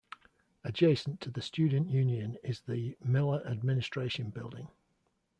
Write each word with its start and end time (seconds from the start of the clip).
Adjacent 0.63 1.21
to 1.21 1.29
the 1.29 1.43
Student 1.43 1.87
Union 1.91 2.35
is 2.43 2.61
the 2.61 2.97
Miller 3.03 3.45
Administration 3.45 4.31
Building. 4.31 4.67